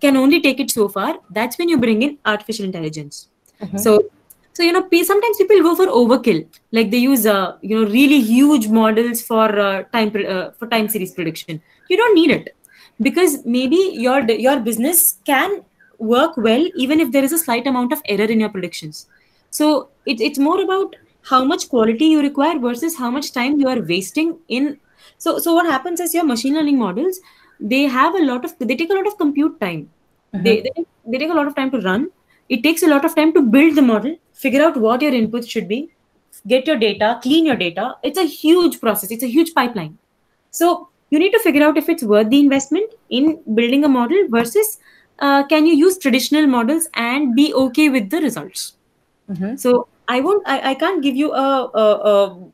can 0.00 0.16
only 0.16 0.40
take 0.42 0.60
it 0.60 0.70
so 0.70 0.88
far 0.88 1.18
that's 1.30 1.58
when 1.58 1.68
you 1.68 1.78
bring 1.78 2.02
in 2.02 2.18
artificial 2.26 2.64
intelligence. 2.64 3.28
So 3.76 4.10
so 4.52 4.62
you 4.62 4.72
know 4.72 4.88
sometimes 5.02 5.36
people 5.36 5.62
go 5.62 5.74
for 5.76 5.86
overkill. 5.86 6.46
Like 6.72 6.90
they 6.90 6.98
use 6.98 7.26
uh, 7.26 7.56
you 7.62 7.80
know 7.80 7.90
really 7.90 8.20
huge 8.20 8.68
models 8.68 9.22
for 9.22 9.58
uh, 9.58 9.84
time 9.84 10.12
uh, 10.28 10.50
for 10.58 10.68
time 10.68 10.88
series 10.88 11.12
prediction. 11.12 11.62
You 11.88 11.96
don't 11.96 12.14
need 12.14 12.30
it 12.30 12.56
because 13.00 13.44
maybe 13.44 13.76
your 13.76 14.22
your 14.30 14.60
business 14.60 15.18
can 15.24 15.62
work 15.98 16.36
well 16.36 16.64
even 16.74 17.00
if 17.00 17.12
there 17.12 17.24
is 17.24 17.32
a 17.32 17.38
slight 17.38 17.66
amount 17.66 17.92
of 17.92 18.00
error 18.06 18.24
in 18.24 18.40
your 18.40 18.48
predictions. 18.48 19.06
So 19.50 19.88
it, 20.04 20.20
it's 20.20 20.38
more 20.38 20.60
about 20.62 20.96
how 21.22 21.44
much 21.44 21.68
quality 21.68 22.06
you 22.06 22.20
require 22.20 22.58
versus 22.58 22.96
how 22.96 23.10
much 23.10 23.32
time 23.32 23.58
you 23.60 23.68
are 23.68 23.80
wasting 23.80 24.38
in 24.48 24.78
so 25.18 25.38
so 25.38 25.54
what 25.54 25.66
happens 25.66 26.00
is 26.00 26.14
your 26.14 26.24
machine 26.24 26.54
learning 26.54 26.78
models 26.78 27.20
they 27.58 27.82
have 27.82 28.14
a 28.14 28.22
lot 28.22 28.44
of 28.44 28.54
they 28.58 28.76
take 28.76 28.90
a 28.90 28.94
lot 28.94 29.06
of 29.06 29.16
compute 29.18 29.60
time. 29.60 29.88
Mm-hmm. 30.34 30.44
they, 30.44 30.60
they, 30.60 30.84
they 31.06 31.18
take 31.18 31.30
a 31.30 31.34
lot 31.34 31.46
of 31.46 31.54
time 31.54 31.70
to 31.70 31.80
run. 31.80 32.10
It 32.48 32.62
takes 32.62 32.82
a 32.82 32.86
lot 32.86 33.04
of 33.04 33.14
time 33.14 33.32
to 33.34 33.42
build 33.42 33.76
the 33.76 33.82
model 33.82 34.16
figure 34.32 34.62
out 34.62 34.76
what 34.76 35.02
your 35.02 35.12
inputs 35.12 35.48
should 35.48 35.68
be 35.68 35.90
get 36.46 36.66
your 36.66 36.76
data 36.76 37.18
clean 37.22 37.46
your 37.46 37.56
data. 37.56 37.94
It's 38.02 38.18
a 38.18 38.24
huge 38.24 38.80
process. 38.80 39.10
It's 39.10 39.22
a 39.22 39.28
huge 39.28 39.54
pipeline. 39.54 39.98
So 40.50 40.88
you 41.10 41.18
need 41.18 41.30
to 41.30 41.38
figure 41.40 41.64
out 41.64 41.76
if 41.76 41.88
it's 41.88 42.02
worth 42.02 42.30
the 42.30 42.40
investment 42.40 42.92
in 43.10 43.40
building 43.54 43.84
a 43.84 43.88
model 43.88 44.28
versus 44.28 44.78
uh, 45.18 45.44
can 45.46 45.66
you 45.66 45.74
use 45.74 45.98
traditional 45.98 46.46
models 46.46 46.88
and 46.94 47.34
be 47.34 47.52
okay 47.54 47.88
with 47.88 48.10
the 48.10 48.20
results 48.20 48.74
mm-hmm. 49.30 49.56
so 49.56 49.88
i 50.08 50.20
won't 50.20 50.42
I, 50.46 50.70
I 50.70 50.74
can't 50.74 51.02
give 51.02 51.16
you 51.16 51.32
a, 51.32 51.70
a, 51.74 51.86
a, 52.12 52.44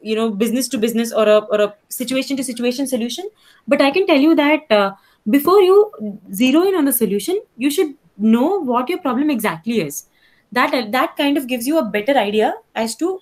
you 0.00 0.16
know 0.16 0.30
business 0.30 0.68
to 0.68 0.78
business 0.78 1.12
or 1.12 1.28
a, 1.28 1.38
or 1.38 1.60
a 1.60 1.74
situation 1.88 2.36
to 2.36 2.44
situation 2.44 2.86
solution 2.86 3.28
but 3.68 3.82
i 3.82 3.90
can 3.90 4.06
tell 4.06 4.18
you 4.18 4.34
that 4.34 4.70
uh, 4.70 4.92
before 5.28 5.60
you 5.60 5.92
zero 6.32 6.62
in 6.62 6.74
on 6.74 6.88
a 6.88 6.92
solution 6.92 7.40
you 7.56 7.70
should 7.70 7.94
know 8.16 8.60
what 8.60 8.88
your 8.88 8.98
problem 8.98 9.30
exactly 9.30 9.80
is 9.80 10.06
that 10.52 10.92
that 10.92 11.16
kind 11.16 11.36
of 11.36 11.46
gives 11.46 11.66
you 11.66 11.78
a 11.78 11.84
better 11.84 12.16
idea 12.16 12.54
as 12.74 12.94
to 12.96 13.20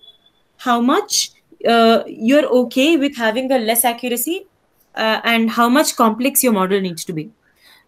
how 0.58 0.80
much 0.80 1.32
uh, 1.66 2.04
you're 2.06 2.46
okay 2.46 2.96
with 2.96 3.16
having 3.16 3.50
a 3.50 3.58
less 3.58 3.84
accuracy 3.84 4.46
uh, 4.96 5.20
and 5.24 5.50
how 5.50 5.68
much 5.68 5.96
complex 5.96 6.42
your 6.42 6.52
model 6.52 6.80
needs 6.80 7.04
to 7.04 7.12
be 7.12 7.30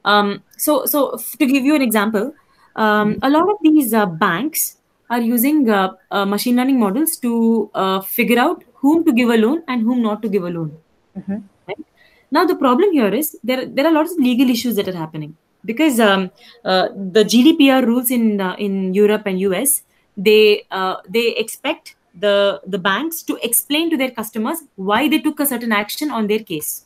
um, 0.05 0.43
so 0.57 0.87
so 0.87 1.19
to 1.39 1.47
give 1.47 1.65
you 1.65 1.75
an 1.75 1.83
example 1.83 2.33
um, 2.77 3.19
a 3.23 3.31
lot 3.31 3.49
of 3.51 3.57
these 3.63 3.95
uh, 3.95 4.07
banks 4.07 4.77
are 5.09 5.21
using 5.21 5.71
uh, 5.71 5.93
uh, 6.11 6.25
machine 6.25 6.57
learning 6.57 6.79
models 6.79 7.17
to 7.17 7.71
uh, 7.75 8.01
figure 8.01 8.39
out 8.39 8.65
whom 8.75 9.05
to 9.05 9.13
give 9.13 9.31
a 9.31 9.37
loan 9.37 9.63
and 9.69 9.83
whom 9.83 10.03
not 10.03 10.23
to 10.23 10.29
give 10.29 10.45
a 10.45 10.51
loan 10.51 10.77
mm-hmm. 11.17 11.39
right? 11.69 11.85
now 12.31 12.45
the 12.45 12.57
problem 12.57 12.93
here 12.93 13.13
is 13.15 13.37
there 13.43 13.67
there 13.67 13.87
are 13.87 13.93
lots 13.93 14.13
of 14.13 14.19
legal 14.19 14.51
issues 14.51 14.77
that 14.77 14.89
are 14.89 14.97
happening 14.97 15.37
because 15.67 16.01
um, 16.01 16.31
uh, 16.65 16.89
the 16.95 17.25
GDPR 17.25 17.85
rules 17.85 18.11
in 18.11 18.41
uh, 18.41 18.55
in 18.59 18.95
Europe 18.95 19.23
and 19.27 19.41
US 19.41 19.83
they 20.17 20.65
uh, 20.71 20.97
they 21.09 21.35
expect 21.37 21.97
the 22.15 22.61
the 22.67 22.79
banks 22.79 23.23
to 23.25 23.39
explain 23.43 23.91
to 23.91 23.97
their 23.97 24.11
customers 24.11 24.59
why 24.77 25.09
they 25.09 25.19
took 25.19 25.41
a 25.41 25.47
certain 25.47 25.73
action 25.73 26.11
on 26.11 26.27
their 26.29 26.39
case. 26.39 26.86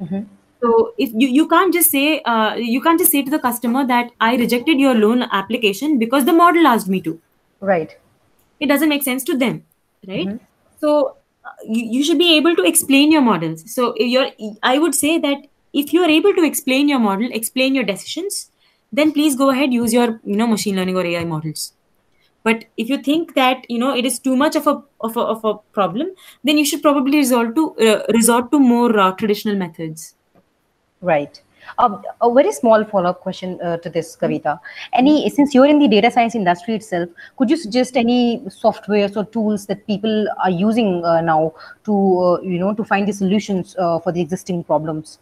Mm-hmm. 0.00 0.22
So 0.62 0.94
if 0.98 1.10
you, 1.12 1.28
you 1.28 1.48
can't 1.48 1.72
just 1.72 1.90
say 1.90 2.20
uh, 2.22 2.54
you 2.54 2.80
can't 2.80 2.98
just 2.98 3.12
say 3.12 3.22
to 3.22 3.30
the 3.30 3.38
customer 3.38 3.86
that 3.86 4.10
I 4.20 4.36
rejected 4.36 4.78
your 4.80 4.94
loan 4.94 5.22
application 5.32 5.98
because 5.98 6.24
the 6.24 6.32
model 6.32 6.66
asked 6.66 6.88
me 6.88 7.00
to. 7.02 7.20
Right. 7.60 7.96
It 8.60 8.66
doesn't 8.66 8.88
make 8.88 9.02
sense 9.02 9.22
to 9.24 9.36
them, 9.36 9.64
right? 10.06 10.26
Mm-hmm. 10.26 10.44
So 10.80 11.16
uh, 11.44 11.50
you, 11.64 11.84
you 11.98 12.04
should 12.04 12.18
be 12.18 12.36
able 12.36 12.56
to 12.56 12.64
explain 12.64 13.12
your 13.12 13.20
models. 13.20 13.70
So 13.72 13.94
you're 13.96 14.30
I 14.62 14.78
would 14.78 14.94
say 14.94 15.18
that 15.18 15.46
if 15.72 15.92
you 15.92 16.02
are 16.02 16.10
able 16.10 16.34
to 16.34 16.44
explain 16.50 16.88
your 16.88 16.98
model 16.98 17.32
explain 17.38 17.74
your 17.78 17.84
decisions 17.84 18.50
then 18.98 19.12
please 19.16 19.36
go 19.40 19.50
ahead 19.54 19.72
use 19.72 19.96
your 19.96 20.08
you 20.24 20.36
know 20.40 20.46
machine 20.52 20.76
learning 20.80 21.00
or 21.00 21.06
ai 21.12 21.24
models 21.32 21.64
but 22.48 22.64
if 22.76 22.88
you 22.88 22.98
think 23.08 23.34
that 23.34 23.64
you 23.74 23.78
know 23.84 23.94
it 24.02 24.06
is 24.10 24.18
too 24.26 24.36
much 24.42 24.56
of 24.60 24.66
a 24.72 24.74
of 25.08 25.16
a, 25.16 25.24
of 25.34 25.44
a 25.44 25.54
problem 25.78 26.12
then 26.44 26.58
you 26.58 26.64
should 26.64 26.82
probably 26.82 27.18
resort 27.18 27.54
to 27.54 27.64
uh, 27.88 28.02
resort 28.18 28.50
to 28.52 28.58
more 28.58 28.98
uh, 29.06 29.10
traditional 29.22 29.56
methods 29.64 30.14
right 31.00 31.42
um, 31.78 32.02
a 32.20 32.32
very 32.32 32.52
small 32.52 32.84
follow-up 32.84 33.20
question 33.20 33.58
uh, 33.62 33.76
to 33.78 33.90
this, 33.90 34.16
Kavitha. 34.16 34.58
Any 34.92 35.28
since 35.30 35.54
you're 35.54 35.66
in 35.66 35.78
the 35.78 35.88
data 35.88 36.10
science 36.10 36.34
industry 36.34 36.74
itself, 36.76 37.08
could 37.36 37.50
you 37.50 37.56
suggest 37.56 37.96
any 37.96 38.40
softwares 38.46 39.16
or 39.16 39.24
tools 39.24 39.66
that 39.66 39.86
people 39.86 40.26
are 40.44 40.50
using 40.50 41.04
uh, 41.04 41.20
now 41.20 41.54
to 41.84 41.92
uh, 41.92 42.40
you 42.40 42.58
know 42.58 42.74
to 42.74 42.84
find 42.84 43.08
the 43.08 43.12
solutions 43.12 43.76
uh, 43.78 43.98
for 43.98 44.12
the 44.12 44.20
existing 44.20 44.64
problems? 44.64 45.18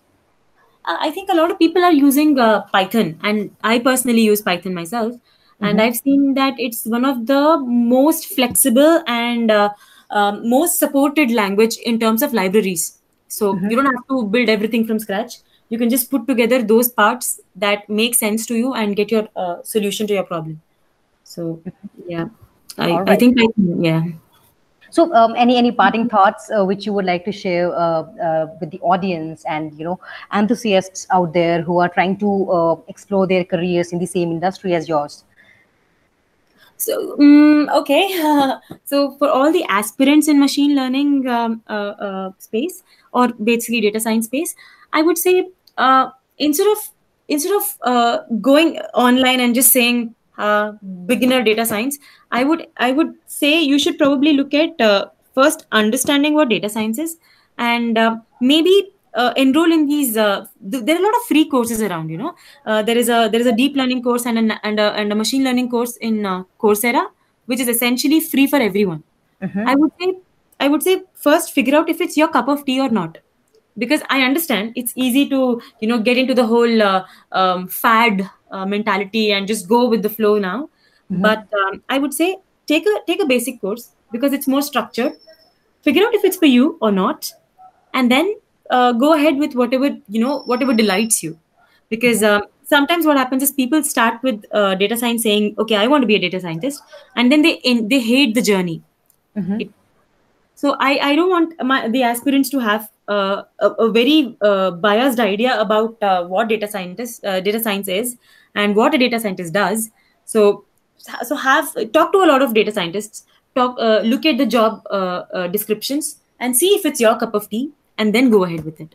I 0.87 1.11
think 1.13 1.31
a 1.31 1.35
lot 1.35 1.51
of 1.51 1.59
people 1.59 1.83
are 1.83 1.93
using 1.93 2.39
uh, 2.39 2.63
Python, 2.73 3.19
and 3.23 3.57
I 3.63 3.79
personally 3.79 4.21
use 4.21 4.43
Python 4.43 4.75
myself. 4.75 5.15
Mm-hmm. 5.55 5.65
And 5.65 5.83
I've 5.83 5.97
seen 5.97 6.35
that 6.35 6.55
it's 6.59 6.85
one 6.85 7.05
of 7.05 7.27
the 7.27 7.59
most 7.59 8.27
flexible 8.27 9.03
and 9.07 9.51
uh, 9.51 9.71
uh, 10.11 10.33
most 10.43 10.79
supported 10.79 11.31
language 11.31 11.77
in 11.79 11.99
terms 11.99 12.23
of 12.23 12.33
libraries. 12.33 12.99
So 13.29 13.55
mm-hmm. 13.55 13.71
you 13.71 13.77
don't 13.77 13.87
have 13.87 14.07
to 14.09 14.25
build 14.25 14.49
everything 14.49 14.87
from 14.87 14.99
scratch. 14.99 15.37
You 15.69 15.79
can 15.79 15.91
just 15.91 16.11
put 16.11 16.27
together 16.27 16.63
those 16.63 16.89
parts 16.89 17.41
that 17.57 17.89
make 17.89 18.15
sense 18.15 18.47
to 18.47 18.55
you 18.55 18.75
and 18.75 18.95
get 18.95 19.11
your 19.11 19.29
uh, 19.35 19.63
solution 19.63 20.07
to 20.09 20.15
your 20.15 20.25
problem. 20.25 20.61
So 21.25 21.61
yeah, 22.07 22.27
I, 22.79 22.91
right. 22.91 23.09
I 23.09 23.17
think 23.17 23.37
Python, 23.37 23.83
yeah. 23.83 24.03
So, 24.91 25.13
um, 25.13 25.35
any 25.37 25.57
any 25.57 25.73
parting 25.73 26.09
thoughts 26.09 26.49
uh, 26.57 26.65
which 26.65 26.87
you 26.87 26.93
would 26.93 27.05
like 27.05 27.25
to 27.25 27.33
share 27.33 27.75
uh, 27.75 28.03
uh, 28.27 28.47
with 28.61 28.71
the 28.71 28.79
audience 28.81 29.45
and 29.49 29.77
you 29.77 29.85
know 29.85 29.99
enthusiasts 30.33 31.09
out 31.11 31.33
there 31.33 31.63
who 31.63 31.81
are 31.81 31.89
trying 31.89 32.17
to 32.19 32.51
uh, 32.53 32.77
explore 32.87 33.27
their 33.27 33.45
careers 33.45 33.93
in 33.93 33.99
the 33.99 34.07
same 34.07 34.31
industry 34.31 34.75
as 34.75 34.89
yours? 34.89 35.25
So, 36.77 37.17
um, 37.19 37.69
okay. 37.71 38.07
so, 38.85 39.17
for 39.19 39.29
all 39.29 39.53
the 39.53 39.65
aspirants 39.65 40.29
in 40.29 40.39
machine 40.39 40.75
learning 40.75 41.29
um, 41.29 41.63
uh, 41.69 41.95
uh, 42.09 42.31
space 42.39 42.83
or 43.13 43.29
basically 43.29 43.81
data 43.81 44.01
science 44.01 44.27
space, 44.27 44.55
I 44.93 45.03
would 45.03 45.19
say 45.19 45.49
instead 46.39 46.67
of 46.67 46.79
instead 47.29 47.53
of 47.53 48.43
going 48.43 48.79
online 48.95 49.41
and 49.41 49.55
just 49.55 49.73
saying 49.73 50.15
uh, 50.39 50.73
beginner 51.07 51.43
data 51.43 51.65
science 51.65 51.99
i 52.33 52.43
would 52.43 52.67
i 52.79 52.91
would 52.91 53.15
say 53.27 53.61
you 53.61 53.79
should 53.79 53.97
probably 53.99 54.33
look 54.33 54.53
at 54.53 54.81
uh, 54.81 55.07
first 55.35 55.67
understanding 55.71 56.35
what 56.35 56.49
data 56.49 56.69
science 56.69 56.99
is 56.99 57.17
and 57.59 57.97
uh, 57.97 58.17
maybe 58.41 58.91
uh, 59.15 59.33
enroll 59.37 59.73
in 59.73 59.87
these 59.87 60.17
uh, 60.17 60.47
th- 60.71 60.85
there 60.85 60.97
are 60.97 60.99
a 60.99 61.03
lot 61.03 61.15
of 61.17 61.23
free 61.23 61.49
courses 61.49 61.81
around 61.83 62.11
you 62.11 62.19
know. 62.19 62.35
Uh, 62.67 62.83
there 62.83 62.97
is 62.97 63.09
a 63.09 63.29
there 63.31 63.41
is 63.41 63.47
a 63.47 63.53
deep 63.53 63.77
learning 63.77 64.03
course 64.03 64.27
and 64.27 64.39
a, 64.39 64.61
and 64.67 64.81
a, 64.81 64.93
and 64.93 65.13
a 65.13 65.15
machine 65.15 65.45
learning 65.45 65.69
course 65.71 65.97
in 65.97 66.23
coursera 66.59 67.07
which 67.47 67.61
is 67.61 67.69
essentially 67.69 68.21
free 68.21 68.47
for 68.47 68.61
everyone. 68.69 69.03
Mm-hmm. 69.43 69.69
i 69.71 69.75
would 69.75 69.93
say 70.01 70.07
i 70.65 70.69
would 70.73 70.83
say 70.83 70.93
first 71.23 71.53
figure 71.53 71.75
out 71.77 71.89
if 71.93 72.01
it's 72.01 72.17
your 72.17 72.29
cup 72.29 72.49
of 72.49 72.65
tea 72.65 72.81
or 72.81 72.89
not. 72.89 73.19
Because 73.77 74.03
i 74.09 74.23
understand 74.23 74.73
it's 74.77 74.93
easy 74.95 75.29
to 75.31 75.61
you 75.81 75.89
know 75.89 75.99
get 75.99 76.17
into 76.17 76.35
the 76.35 76.47
whole 76.47 76.83
um, 77.33 77.67
fad 77.69 78.31
uh, 78.51 78.65
mentality 78.65 79.33
and 79.33 79.49
just 79.49 79.69
go 79.69 79.89
with 79.89 80.03
the 80.03 80.15
flow 80.21 80.39
now. 80.39 80.71
Mm-hmm. 81.13 81.21
but 81.23 81.59
um, 81.63 81.83
i 81.95 81.99
would 82.03 82.15
say 82.19 82.29
take 82.67 82.87
a 82.87 82.95
take 83.07 83.23
a 83.23 83.27
basic 83.27 83.61
course 83.61 83.91
because 84.15 84.33
it's 84.33 84.47
more 84.47 84.63
structured. 84.63 85.13
Figure 85.83 86.07
out 86.07 86.15
if 86.15 86.25
it's 86.25 86.37
for 86.37 86.47
you 86.47 86.79
or 86.81 86.91
not. 86.91 87.31
And 87.93 88.11
then 88.11 88.35
uh, 88.71 88.93
go 88.93 89.15
ahead 89.15 89.37
with 89.37 89.55
whatever 89.55 89.97
you 90.09 90.21
know 90.21 90.41
whatever 90.43 90.75
delights 90.75 91.23
you. 91.23 91.39
Because 91.89 92.23
mm-hmm. 92.23 92.43
uh, 92.43 92.47
sometimes 92.65 93.07
what 93.07 93.17
happens 93.17 93.43
is 93.43 93.53
people 93.53 93.83
start 93.83 94.23
with 94.23 94.45
uh, 94.53 94.75
data 94.75 94.97
science 94.97 95.23
saying 95.23 95.55
okay 95.59 95.77
i 95.77 95.87
want 95.87 96.03
to 96.03 96.07
be 96.07 96.15
a 96.15 96.19
data 96.19 96.41
scientist 96.41 96.83
and 97.15 97.31
then 97.31 97.43
they 97.43 97.55
in, 97.73 97.89
they 97.89 98.01
hate 98.01 98.35
the 98.35 98.43
journey. 98.43 98.83
Mm-hmm. 99.37 99.61
it, 99.61 99.71
so 100.55 100.77
I, 100.79 100.99
I 101.11 101.17
don't 101.17 101.29
want 101.29 101.63
my, 101.63 101.89
the 101.89 102.05
aspirants 102.05 102.49
to 102.51 102.61
have 102.61 102.89
uh, 103.09 103.43
a, 103.59 103.71
a, 103.71 103.91
very 103.91 104.37
uh, 104.41 104.71
biased 104.71 105.19
idea 105.19 105.61
about 105.61 106.01
uh, 106.01 106.25
what 106.25 106.49
data 106.49 106.69
scientist 106.69 107.23
data 107.23 107.61
science 107.61 107.89
is 107.89 108.17
and 108.55 108.77
what 108.77 108.95
a 108.95 108.99
data 108.99 109.19
scientist 109.19 109.53
does. 109.53 109.91
So 110.25 110.65
so 110.97 111.37
have 111.37 111.75
talk 111.93 112.13
to 112.13 112.19
a 112.19 112.27
lot 112.27 112.43
of 112.43 112.55
data 112.55 112.73
scientists. 112.73 113.25
Talk 113.55 113.77
uh, 113.79 114.01
look 114.01 114.27
at 114.27 114.39
the 114.39 114.47
job 114.47 114.83
uh, 114.91 115.25
uh, 115.33 115.47
descriptions 115.49 116.21
and 116.41 116.57
see 116.57 116.69
if 116.75 116.85
it's 116.85 117.01
your 117.01 117.17
cup 117.17 117.35
of 117.35 117.49
tea 117.49 117.71
and 117.99 118.15
then 118.15 118.31
go 118.31 118.45
ahead 118.45 118.65
with 118.65 118.81
it. 118.81 118.95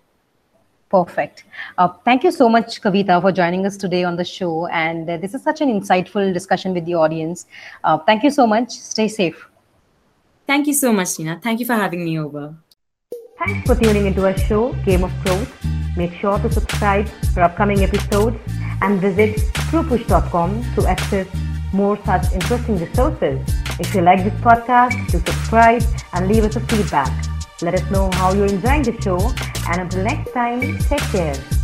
Perfect. 0.89 1.43
Uh, 1.77 1.89
thank 2.03 2.23
you 2.23 2.31
so 2.31 2.49
much 2.49 2.81
kavitha 2.81 3.21
for 3.21 3.31
joining 3.31 3.65
us 3.65 3.77
today 3.77 4.03
on 4.03 4.15
the 4.15 4.25
show. 4.25 4.65
And 4.67 5.09
uh, 5.09 5.17
this 5.17 5.35
is 5.35 5.43
such 5.43 5.61
an 5.61 5.69
insightful 5.69 6.33
discussion 6.33 6.73
with 6.73 6.85
the 6.85 6.95
audience. 6.95 7.45
Uh, 7.83 7.99
thank 7.99 8.23
you 8.23 8.31
so 8.31 8.47
much. 8.47 8.71
Stay 8.71 9.07
safe. 9.07 9.47
Thank 10.47 10.65
you 10.65 10.73
so 10.73 10.91
much 10.91 11.15
tina 11.15 11.39
thank 11.43 11.59
you 11.59 11.65
for 11.65 11.75
having 11.75 12.03
me 12.03 12.17
over. 12.19 12.55
Thanks 13.37 13.67
for 13.67 13.75
tuning 13.75 14.07
into 14.07 14.25
our 14.25 14.35
show 14.37 14.73
game 14.83 15.03
of 15.03 15.11
growth 15.23 15.69
make 15.99 16.13
sure 16.13 16.39
to 16.39 16.51
subscribe 16.51 17.07
for 17.33 17.41
upcoming 17.41 17.83
episodes 17.83 18.37
and 18.81 19.01
visit 19.01 19.37
truepush.com 19.69 20.63
to 20.75 20.87
access 20.87 21.27
more 21.73 21.97
such 22.05 22.31
interesting 22.33 22.77
resources. 22.77 23.39
If 23.79 23.93
you 23.93 24.01
like 24.01 24.23
this 24.23 24.39
podcast, 24.41 24.95
do 25.11 25.19
subscribe 25.19 25.83
and 26.13 26.27
leave 26.27 26.45
us 26.45 26.55
a 26.55 26.61
feedback. 26.61 27.28
Let 27.61 27.73
us 27.73 27.91
know 27.91 28.09
how 28.13 28.33
you're 28.33 28.45
enjoying 28.45 28.83
the 28.83 28.95
show. 29.01 29.19
And 29.67 29.81
until 29.81 30.03
next 30.03 30.31
time, 30.31 30.77
take 30.77 31.01
care. 31.11 31.58